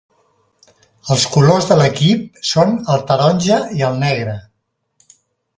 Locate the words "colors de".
1.35-1.77